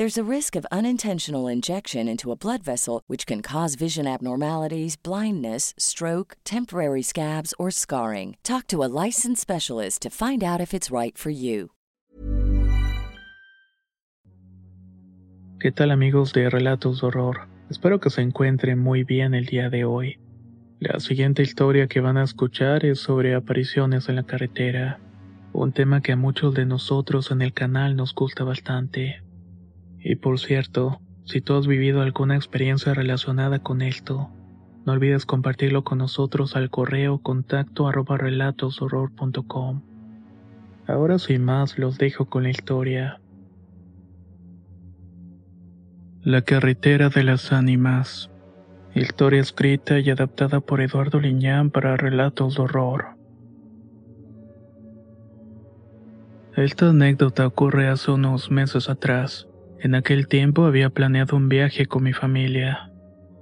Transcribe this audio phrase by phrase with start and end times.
[0.00, 4.96] There's a risk of unintentional injection into a blood vessel, which can cause vision abnormalities,
[4.96, 8.38] blindness, stroke, temporary scabs, or scarring.
[8.42, 11.72] Talk to a licensed specialist to find out if it's right for you.
[15.58, 17.46] ¿Qué tal amigos de Relatos Horror?
[17.68, 20.18] Espero que se encuentren muy bien el día de hoy.
[20.78, 24.98] La siguiente historia que van a escuchar es sobre apariciones en la carretera,
[25.52, 29.20] un tema que a muchos de nosotros en el canal nos gusta bastante.
[30.00, 34.30] Y por cierto, si tú has vivido alguna experiencia relacionada con esto,
[34.86, 39.82] no olvides compartirlo con nosotros al correo contacto relatoshorror.com.
[40.86, 43.20] Ahora sin más los dejo con la historia.
[46.22, 48.30] La carretera de las ánimas.
[48.94, 53.20] Historia escrita y adaptada por Eduardo Liñán para relatos de horror.
[56.56, 59.49] Esta anécdota ocurre hace unos meses atrás.
[59.82, 62.90] En aquel tiempo había planeado un viaje con mi familia.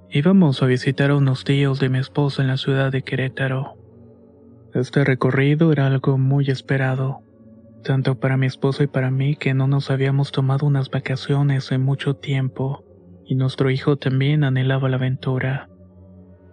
[0.09, 3.75] Íbamos a visitar a unos tíos de mi esposa en la ciudad de Querétaro.
[4.73, 7.23] Este recorrido era algo muy esperado,
[7.83, 11.81] tanto para mi esposa y para mí que no nos habíamos tomado unas vacaciones en
[11.81, 12.85] mucho tiempo,
[13.25, 15.67] y nuestro hijo también anhelaba la aventura.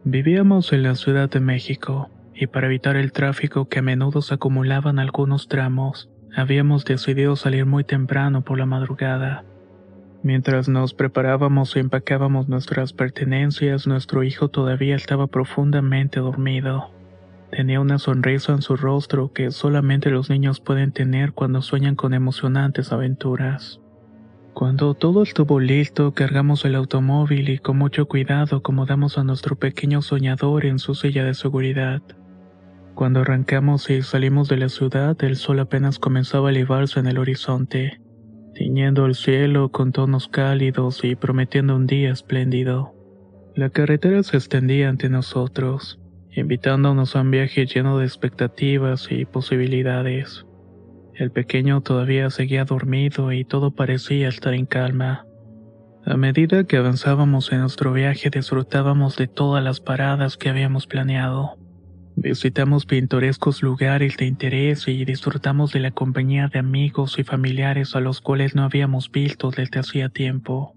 [0.03, 4.35] Vivíamos en la Ciudad de México, y para evitar el tráfico que a menudo se
[4.35, 9.45] acumulaba en algunos tramos, habíamos decidido salir muy temprano por la madrugada.
[10.23, 16.91] Mientras nos preparábamos e empacábamos nuestras pertenencias, nuestro hijo todavía estaba profundamente dormido.
[17.51, 22.13] Tenía una sonrisa en su rostro que solamente los niños pueden tener cuando sueñan con
[22.13, 23.81] emocionantes aventuras.
[24.53, 30.03] Cuando todo estuvo listo, cargamos el automóvil y con mucho cuidado acomodamos a nuestro pequeño
[30.03, 32.03] soñador en su silla de seguridad.
[32.95, 37.19] Cuando arrancamos y salimos de la ciudad, el sol apenas comenzaba a elevarse en el
[37.19, 38.01] horizonte
[38.57, 42.95] tiñendo el cielo con tonos cálidos y prometiendo un día espléndido.
[43.55, 46.01] La carretera se extendía ante nosotros,
[46.35, 50.47] invitándonos a un viaje lleno de expectativas y posibilidades.
[51.15, 55.27] El pequeño todavía seguía dormido y todo parecía estar en calma.
[56.07, 61.59] A medida que avanzábamos en nuestro viaje disfrutábamos de todas las paradas que habíamos planeado.
[62.19, 68.01] Visitamos pintorescos lugares de interés y disfrutamos de la compañía de amigos y familiares a
[68.01, 70.75] los cuales no habíamos visto desde hacía tiempo.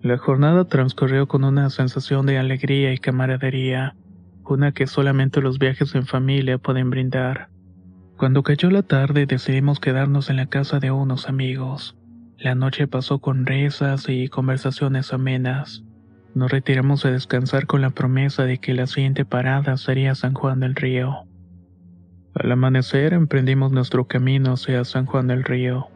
[0.00, 3.94] La jornada transcurrió con una sensación de alegría y camaradería,
[4.44, 7.48] una que solamente los viajes en familia pueden brindar.
[8.16, 11.96] Cuando cayó la tarde decidimos quedarnos en la casa de unos amigos.
[12.36, 15.84] La noche pasó con risas y conversaciones amenas.
[16.34, 20.60] Nos retiramos a descansar con la promesa de que la siguiente parada sería San Juan
[20.60, 21.26] del Río.
[22.34, 25.88] Al amanecer emprendimos nuestro camino hacia San Juan del Río,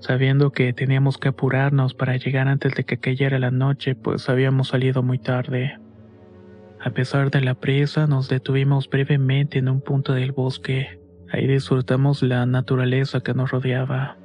[0.00, 4.68] sabiendo que teníamos que apurarnos para llegar antes de que cayera la noche, pues habíamos
[4.68, 5.78] salido muy tarde.
[6.82, 10.98] A pesar de la prisa, nos detuvimos brevemente en un punto del bosque.
[11.30, 14.16] Ahí disfrutamos la naturaleza que nos rodeaba.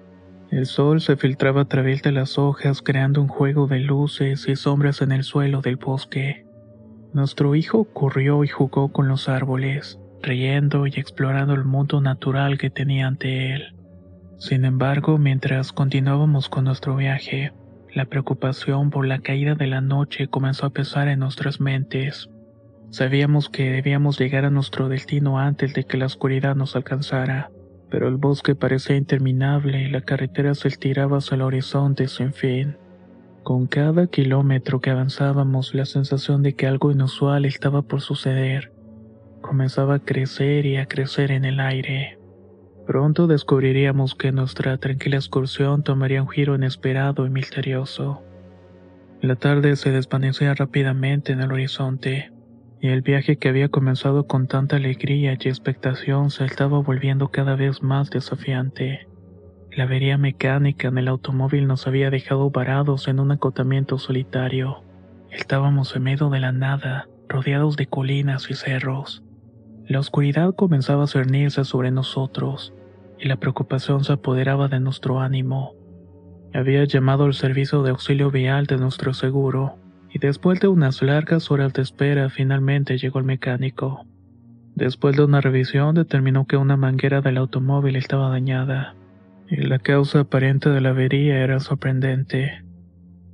[0.55, 4.55] El sol se filtraba a través de las hojas creando un juego de luces y
[4.55, 6.45] sombras en el suelo del bosque.
[7.11, 12.69] Nuestro hijo corrió y jugó con los árboles, riendo y explorando el mundo natural que
[12.69, 13.75] tenía ante él.
[14.37, 17.51] Sin embargo, mientras continuábamos con nuestro viaje,
[17.93, 22.29] la preocupación por la caída de la noche comenzó a pesar en nuestras mentes.
[22.91, 27.51] Sabíamos que debíamos llegar a nuestro destino antes de que la oscuridad nos alcanzara
[27.95, 32.75] pero el bosque parecía interminable y la carretera se estiraba hacia el horizonte sin fin.
[33.41, 38.73] Con cada kilómetro que avanzábamos, la sensación de que algo inusual estaba por suceder
[39.39, 42.19] comenzaba a crecer y a crecer en el aire.
[42.85, 48.21] Pronto descubriríamos que nuestra tranquila excursión tomaría un giro inesperado y misterioso.
[49.21, 52.34] La tarde se desvanecía rápidamente en el horizonte
[52.85, 57.55] y el viaje que había comenzado con tanta alegría y expectación se estaba volviendo cada
[57.55, 59.07] vez más desafiante.
[59.71, 64.83] La avería mecánica en el automóvil nos había dejado varados en un acotamiento solitario.
[65.31, 69.23] Estábamos en medio de la nada, rodeados de colinas y cerros.
[69.87, 72.71] La oscuridad comenzaba a cernirse sobre nosotros,
[73.17, 75.73] y la preocupación se apoderaba de nuestro ánimo.
[76.53, 79.79] Había llamado al servicio de auxilio vial de nuestro seguro,
[80.15, 84.05] y después de unas largas horas de espera finalmente llegó el mecánico.
[84.73, 88.95] Después de una revisión determinó que una manguera del automóvil estaba dañada,
[89.49, 92.63] y la causa aparente de la avería era sorprendente.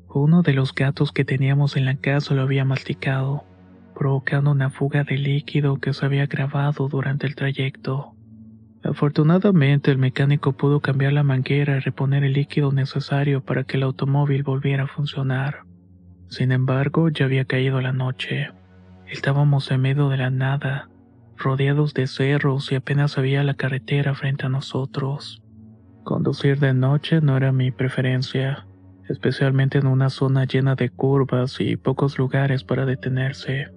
[0.10, 3.44] Uno de los gatos que teníamos en la casa lo había masticado,
[3.94, 8.16] provocando una fuga de líquido que se había grabado durante el trayecto.
[8.82, 13.84] Afortunadamente el mecánico pudo cambiar la manguera y reponer el líquido necesario para que el
[13.84, 15.71] automóvil volviera a funcionar.
[16.32, 18.52] Sin embargo, ya había caído la noche.
[19.06, 20.90] Estábamos en medio de la nada,
[21.36, 25.44] rodeados de cerros y apenas había la carretera frente a nosotros.
[26.06, 28.66] Conducir de noche no era mi preferencia,
[29.10, 33.68] especialmente en una zona llena de curvas y pocos lugares para detenerse.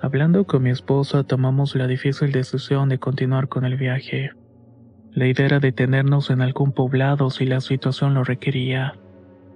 [0.00, 4.30] Hablando con mi esposa tomamos la difícil decisión de continuar con el viaje.
[5.12, 8.94] La idea era detenernos en algún poblado si la situación lo requería.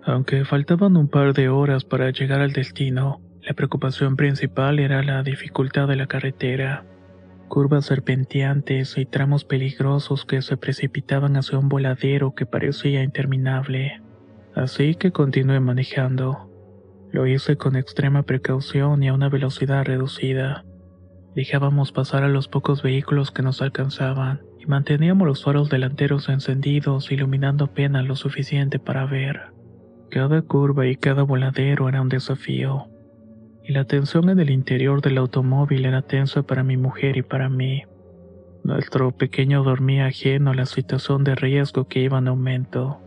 [0.06, 5.22] Aunque faltaban un par de horas para llegar al destino, la preocupación principal era la
[5.22, 6.84] dificultad de la carretera.
[7.48, 14.02] Curvas serpenteantes y tramos peligrosos que se precipitaban hacia un voladero que parecía interminable.
[14.54, 16.50] Así que continué manejando.
[17.10, 20.64] Lo hice con extrema precaución y a una velocidad reducida.
[21.34, 27.10] Dejábamos pasar a los pocos vehículos que nos alcanzaban y manteníamos los faros delanteros encendidos
[27.10, 29.53] iluminando apenas lo suficiente para ver.
[30.14, 32.86] Cada curva y cada voladero era un desafío,
[33.64, 37.48] y la tensión en el interior del automóvil era tensa para mi mujer y para
[37.48, 37.82] mí.
[38.62, 43.00] Nuestro pequeño dormía ajeno a la situación de riesgo que iba en aumento.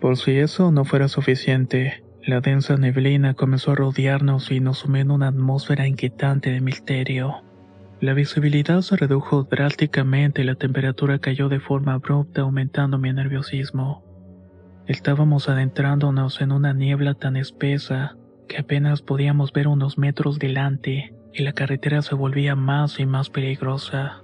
[0.00, 5.02] Por si eso no fuera suficiente, la densa neblina comenzó a rodearnos y nos sumió
[5.02, 7.42] en una atmósfera inquietante de misterio.
[8.00, 14.07] La visibilidad se redujo drásticamente y la temperatura cayó de forma abrupta aumentando mi nerviosismo.
[14.88, 18.16] Estábamos adentrándonos en una niebla tan espesa
[18.48, 23.28] que apenas podíamos ver unos metros delante y la carretera se volvía más y más
[23.28, 24.22] peligrosa.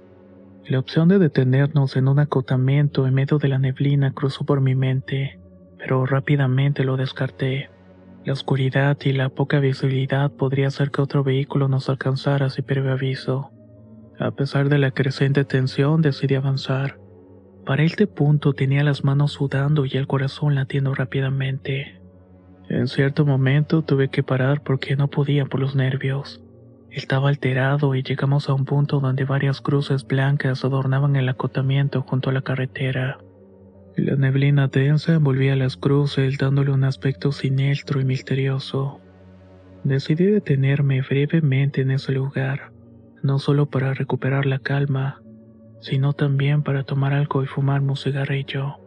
[0.67, 4.73] La opción de detenernos en un acotamiento en medio de la neblina cruzó por mi
[4.73, 5.39] mente,
[5.77, 7.69] pero rápidamente lo descarté.
[8.23, 12.91] La oscuridad y la poca visibilidad podría hacer que otro vehículo nos alcanzara sin previo
[12.91, 13.51] aviso.
[14.17, 17.04] A pesar de la creciente tensión, decidí avanzar.
[17.65, 21.99] Para este punto tenía las manos sudando y el corazón latiendo rápidamente.
[22.69, 26.43] En cierto momento tuve que parar porque no podía por los nervios.
[26.91, 32.29] Estaba alterado y llegamos a un punto donde varias cruces blancas adornaban el acotamiento junto
[32.29, 33.17] a la carretera.
[33.97, 38.99] La neblina densa envolvía las cruces dándole un aspecto siniestro y misterioso.
[39.83, 42.71] Decidí detenerme brevemente en ese lugar,
[43.23, 45.21] no solo para recuperar la calma,
[45.81, 48.79] sino también para tomar algo y fumarme un cigarrillo.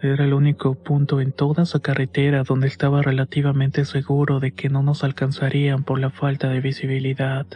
[0.00, 4.82] Era el único punto en toda esa carretera donde estaba relativamente seguro de que no
[4.82, 7.46] nos alcanzarían por la falta de visibilidad.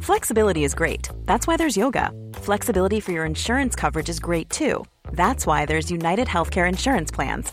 [0.00, 1.08] Flexibility is great.
[1.26, 2.12] That's why there's yoga.
[2.34, 4.84] Flexibility for your insurance coverage is great too.
[5.12, 7.52] That's why there's United Healthcare Insurance Plans.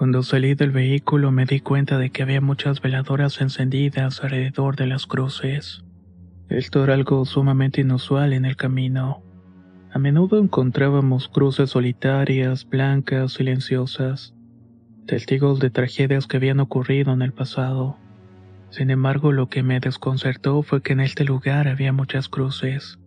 [0.00, 4.86] Cuando salí del vehículo me di cuenta de que había muchas veladoras encendidas alrededor de
[4.86, 5.84] las cruces.
[6.48, 9.22] Esto era algo sumamente inusual en el camino.
[9.92, 14.34] A menudo encontrábamos cruces solitarias, blancas, silenciosas,
[15.06, 17.98] testigos de tragedias que habían ocurrido en el pasado.
[18.70, 22.98] Sin embargo, lo que me desconcertó fue que en este lugar había muchas cruces,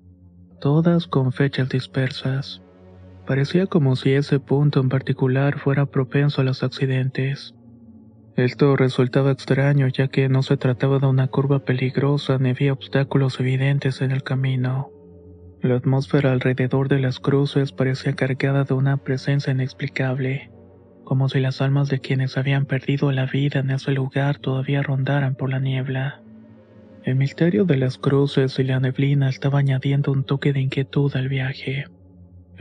[0.62, 2.63] todas con fechas dispersas.
[3.26, 7.56] Parecía como si ese punto en particular fuera propenso a los accidentes.
[8.36, 13.40] Esto resultaba extraño ya que no se trataba de una curva peligrosa ni había obstáculos
[13.40, 14.90] evidentes en el camino.
[15.62, 20.50] La atmósfera alrededor de las cruces parecía cargada de una presencia inexplicable
[21.04, 25.36] como si las almas de quienes habían perdido la vida en ese lugar todavía rondaran
[25.36, 26.22] por la niebla.
[27.04, 31.28] El misterio de las cruces y la neblina estaba añadiendo un toque de inquietud al
[31.28, 31.86] viaje.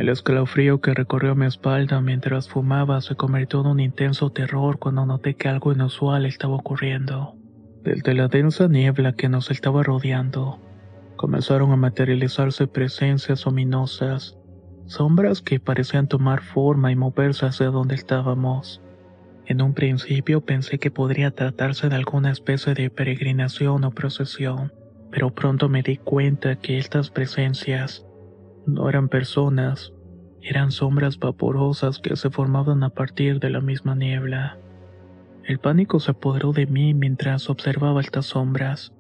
[0.02, 5.06] El escalofrío que recorrió mi espalda mientras fumaba se convirtió en un intenso terror cuando
[5.06, 7.36] noté que algo inusual estaba ocurriendo.
[7.84, 10.58] Desde la densa niebla que nos estaba rodeando,
[11.14, 14.36] comenzaron a materializarse presencias ominosas
[14.86, 18.82] sombras que parecían tomar forma y moverse hacia donde estábamos.
[19.46, 24.72] En un principio pensé que podría tratarse de alguna especie de peregrinación o procesión,
[25.12, 28.04] pero pronto me di cuenta que estas presencias
[28.66, 29.92] no eran personas,
[30.40, 34.58] eran sombras vaporosas que se formaban a partir de la misma niebla.
[35.44, 38.92] El pánico se apoderó de mí mientras observaba estas sombras.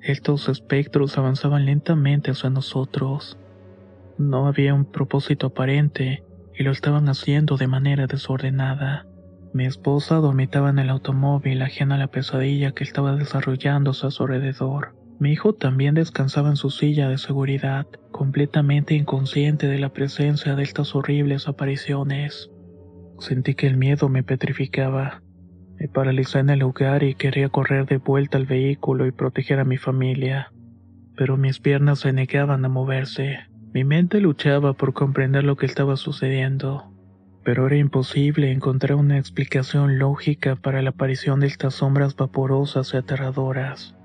[0.00, 3.38] Estos espectros avanzaban lentamente hacia nosotros.
[4.18, 9.06] No había un propósito aparente y lo estaban haciendo de manera desordenada.
[9.52, 14.24] Mi esposa dormitaba en el automóvil ajena a la pesadilla que estaba desarrollándose a su
[14.24, 14.94] alrededor.
[15.20, 20.62] Mi hijo también descansaba en su silla de seguridad, completamente inconsciente de la presencia de
[20.64, 22.50] estas horribles apariciones.
[23.20, 25.22] Sentí que el miedo me petrificaba.
[25.78, 29.64] Me paralicé en el lugar y quería correr de vuelta al vehículo y proteger a
[29.64, 30.52] mi familia.
[31.16, 33.38] Pero mis piernas se negaban a moverse.
[33.72, 36.92] Mi mente luchaba por comprender lo que estaba sucediendo,
[37.44, 42.96] pero era imposible encontrar una explicación lógica para la aparición de estas sombras vaporosas y
[42.96, 43.96] aterradoras.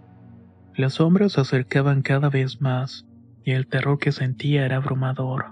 [0.80, 3.06] Las sombras se acercaban cada vez más,
[3.44, 5.48] y el terror que sentía era abrumador.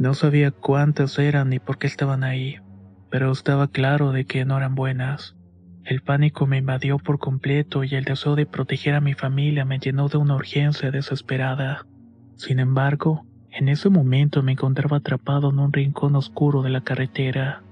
[0.00, 2.56] No sabía cuántas eran ni por qué estaban ahí,
[3.08, 5.36] pero estaba claro de que no eran buenas.
[5.84, 9.78] El pánico me invadió por completo y el deseo de proteger a mi familia me
[9.78, 11.86] llenó de una urgencia desesperada.
[12.34, 17.62] Sin embargo, en ese momento me encontraba atrapado en un rincón oscuro de la carretera.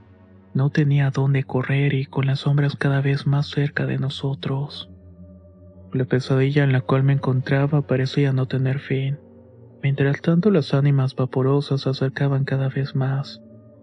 [0.54, 4.89] No tenía dónde correr y con las sombras cada vez más cerca de nosotros.
[5.92, 9.18] La pesadilla en la cual me encontraba parecía no tener fin.
[9.82, 13.42] Mientras tanto las ánimas vaporosas se acercaban cada vez más.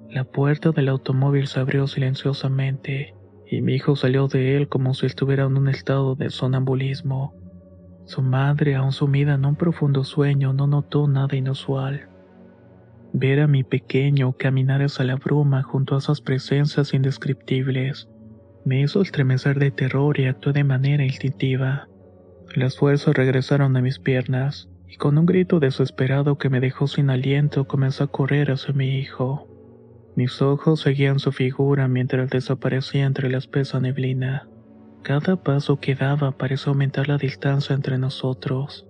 [0.09, 3.13] La puerta del automóvil se abrió silenciosamente
[3.45, 7.33] y mi hijo salió de él como si estuviera en un estado de sonambulismo.
[8.05, 12.07] Su madre, aún sumida en un profundo sueño, no notó nada inusual.
[13.11, 18.07] Ver a mi pequeño caminar hacia la bruma junto a esas presencias indescriptibles
[18.63, 21.87] me hizo estremecer de terror y actué de manera instintiva.
[22.57, 27.11] Las fuerzas regresaron a mis piernas, y con un grito desesperado que me dejó sin
[27.11, 29.47] aliento comencé a correr hacia mi hijo.
[30.15, 34.49] Mis ojos seguían su figura mientras desaparecía entre la espesa neblina.
[35.03, 38.87] Cada paso que daba pareció aumentar la distancia entre nosotros.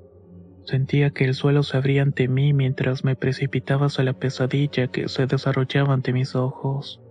[0.64, 5.10] Sentía que el suelo se abría ante mí mientras me precipitaba hacia la pesadilla que
[5.10, 7.02] se desarrollaba ante mis ojos.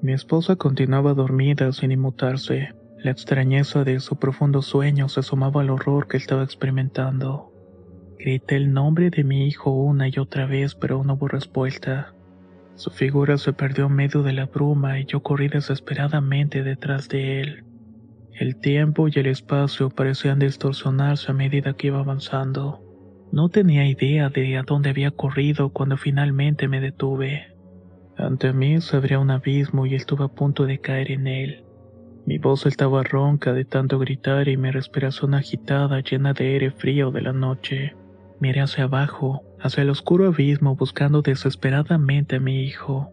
[0.00, 2.70] Mi esposa continuaba dormida sin inmutarse.
[3.02, 7.50] La extrañeza de su profundo sueño se sumaba al horror que estaba experimentando.
[8.18, 12.12] Grité el nombre de mi hijo una y otra vez, pero no hubo respuesta.
[12.74, 17.40] Su figura se perdió en medio de la bruma y yo corrí desesperadamente detrás de
[17.40, 17.64] él.
[18.38, 22.82] El tiempo y el espacio parecían distorsionarse a medida que iba avanzando.
[23.32, 27.56] No tenía idea de a dónde había corrido cuando finalmente me detuve.
[28.18, 31.64] Ante mí se abría un abismo y estuve a punto de caer en él.
[32.30, 37.10] Mi voz estaba ronca de tanto gritar y mi respiración agitada llena de aire frío
[37.10, 37.96] de la noche.
[38.38, 43.10] Miré hacia abajo, hacia el oscuro abismo buscando desesperadamente a mi hijo,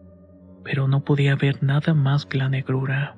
[0.62, 3.16] pero no podía ver nada más que la negrura.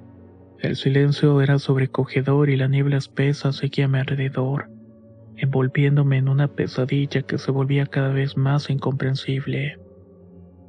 [0.61, 4.71] El silencio era sobrecogedor y la niebla espesa seguía a mi alrededor,
[5.37, 9.79] envolviéndome en una pesadilla que se volvía cada vez más incomprensible.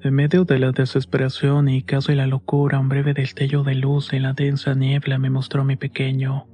[0.04, 4.24] En medio de la desesperación y casi la locura, un breve destello de luz en
[4.24, 6.48] la densa niebla me mostró a mi pequeño.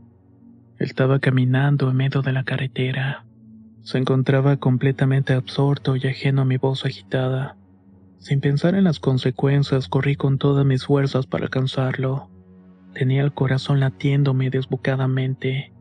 [0.79, 3.25] Estaba caminando en medio de la carretera.
[3.83, 7.55] Se encontraba completamente absorto y ajeno a mi voz agitada.
[8.17, 12.29] Sin pensar en las consecuencias, corrí con todas mis fuerzas para alcanzarlo.
[12.93, 15.71] Tenía el corazón latiéndome desbocadamente.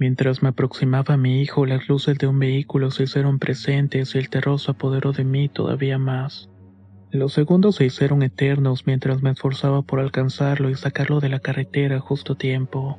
[0.00, 4.18] Mientras me aproximaba a mi hijo, las luces de un vehículo se hicieron presentes y
[4.18, 6.50] el terror se apoderó de mí todavía más.
[7.12, 11.98] Los segundos se hicieron eternos mientras me esforzaba por alcanzarlo y sacarlo de la carretera
[11.98, 12.98] justo a tiempo.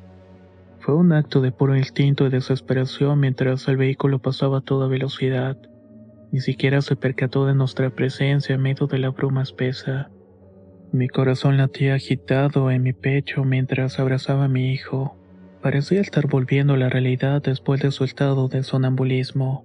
[0.80, 5.56] Fue un acto de puro instinto y desesperación mientras el vehículo pasaba a toda velocidad.
[6.30, 10.10] Ni siquiera se percató de nuestra presencia en medio de la bruma espesa.
[10.92, 15.16] Mi corazón latía agitado en mi pecho mientras abrazaba a mi hijo.
[15.62, 19.64] Parecía estar volviendo a la realidad después de su estado de sonambulismo.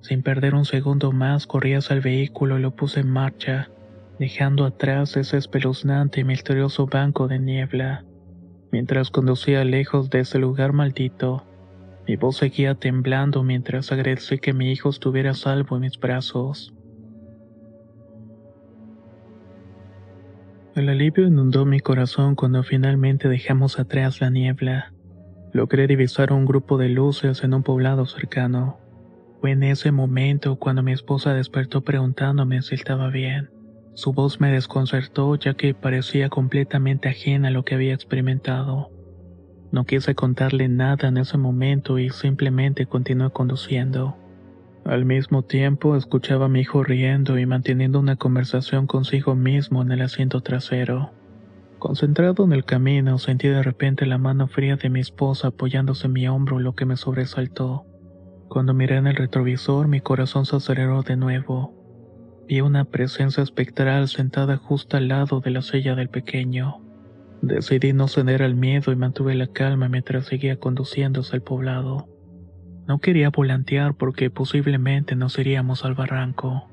[0.00, 3.70] Sin perder un segundo más, corrí hacia el vehículo y lo puse en marcha,
[4.18, 8.04] dejando atrás ese espeluznante y misterioso banco de niebla.
[8.72, 11.44] Mientras conducía lejos de ese lugar maldito,
[12.06, 16.72] mi voz seguía temblando mientras agradecí que mi hijo estuviera salvo en mis brazos.
[20.74, 24.94] El alivio inundó mi corazón cuando finalmente dejamos atrás la niebla.
[25.52, 28.78] Logré divisar un grupo de luces en un poblado cercano.
[29.40, 33.48] Fue en ese momento cuando mi esposa despertó preguntándome si estaba bien.
[33.94, 38.90] Su voz me desconcertó ya que parecía completamente ajena a lo que había experimentado.
[39.72, 44.16] No quise contarle nada en ese momento y simplemente continué conduciendo.
[44.84, 49.92] Al mismo tiempo escuchaba a mi hijo riendo y manteniendo una conversación consigo mismo en
[49.92, 51.12] el asiento trasero.
[51.78, 56.12] Concentrado en el camino, sentí de repente la mano fría de mi esposa apoyándose en
[56.12, 57.86] mi hombro, lo que me sobresaltó.
[58.50, 61.72] Cuando miré en el retrovisor, mi corazón se aceleró de nuevo.
[62.48, 66.82] Vi una presencia espectral sentada justo al lado de la silla del pequeño.
[67.42, 72.08] Decidí no ceder al miedo y mantuve la calma mientras seguía conduciéndose al poblado.
[72.88, 76.68] No quería volantear porque posiblemente nos iríamos al barranco.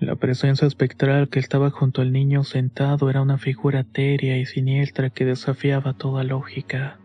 [0.00, 5.10] La presencia espectral que estaba junto al niño sentado era una figura etérea y siniestra
[5.10, 6.98] que desafiaba toda lógica.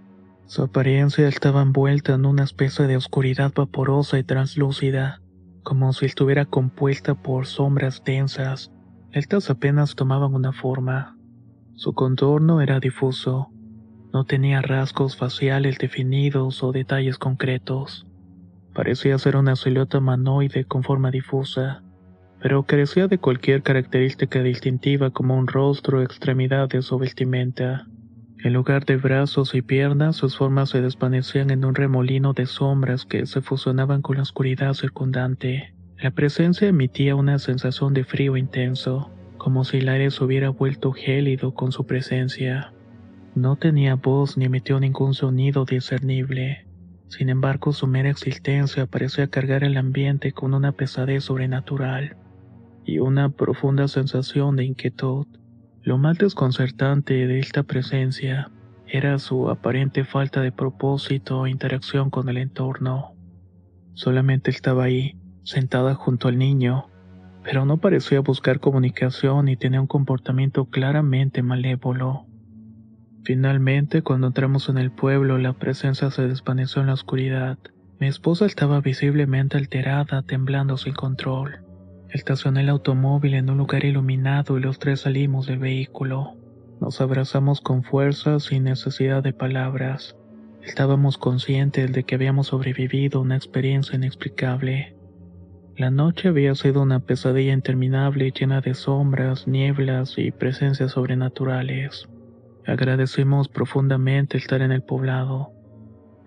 [0.51, 5.21] Su apariencia estaba envuelta en una especie de oscuridad vaporosa y translúcida,
[5.63, 8.69] como si estuviera compuesta por sombras densas.
[9.13, 11.15] Estas apenas tomaban una forma.
[11.75, 13.47] Su contorno era difuso.
[14.11, 18.05] No tenía rasgos faciales definidos o detalles concretos.
[18.73, 21.81] Parecía ser una silueta humanoide con forma difusa,
[22.41, 27.87] pero carecía de cualquier característica distintiva como un rostro, extremidades o vestimenta.
[28.43, 33.05] En lugar de brazos y piernas, sus formas se desvanecían en un remolino de sombras
[33.05, 35.75] que se fusionaban con la oscuridad circundante.
[35.99, 40.91] La presencia emitía una sensación de frío intenso, como si el aire se hubiera vuelto
[40.91, 42.73] gélido con su presencia.
[43.35, 46.65] No tenía voz ni emitió ningún sonido discernible.
[47.09, 52.17] Sin embargo, su mera existencia parecía cargar el ambiente con una pesadez sobrenatural
[52.85, 55.27] y una profunda sensación de inquietud.
[55.83, 58.51] Lo más desconcertante de esta presencia
[58.87, 63.15] era su aparente falta de propósito o interacción con el entorno.
[63.93, 66.85] Solamente estaba ahí, sentada junto al niño,
[67.43, 72.27] pero no parecía buscar comunicación y tenía un comportamiento claramente malévolo.
[73.23, 77.57] Finalmente, cuando entramos en el pueblo, la presencia se desvaneció en la oscuridad.
[77.99, 81.60] Mi esposa estaba visiblemente alterada, temblando sin control.
[82.11, 86.35] Estacioné el automóvil en un lugar iluminado y los tres salimos del vehículo.
[86.81, 90.17] Nos abrazamos con fuerza sin necesidad de palabras.
[90.61, 94.93] Estábamos conscientes de que habíamos sobrevivido una experiencia inexplicable.
[95.77, 102.09] La noche había sido una pesadilla interminable llena de sombras, nieblas y presencias sobrenaturales.
[102.67, 105.53] Agradecimos profundamente estar en el poblado,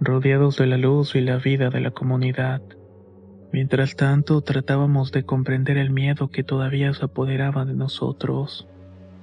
[0.01, 2.63] rodeados de la luz y la vida de la comunidad.
[3.55, 8.67] Mientras tanto, tratábamos de comprender el miedo que todavía se apoderaba de nosotros.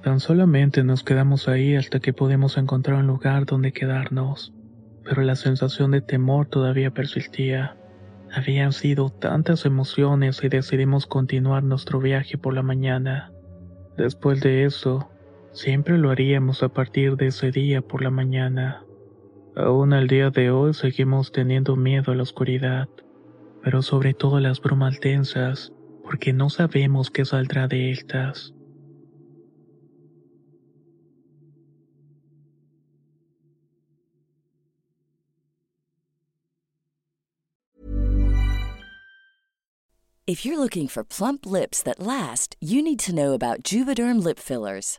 [0.02, 4.54] Tan solamente nos quedamos ahí hasta que pudimos encontrar un lugar donde quedarnos,
[5.04, 7.76] pero la sensación de temor todavía persistía.
[8.32, 13.32] Habían sido tantas emociones y decidimos continuar nuestro viaje por la mañana.
[13.98, 15.10] Después de eso,
[15.50, 18.82] siempre lo haríamos a partir de ese día por la mañana.
[19.56, 22.88] Aún al día de hoy seguimos teniendo miedo a la oscuridad
[23.62, 25.72] pero sobre todo las bromas densas,
[26.02, 28.52] porque no sabemos qué saldrá de estas.
[40.24, 44.38] If you're looking for plump lips that last, you need to know about Juvederm lip
[44.38, 44.98] fillers.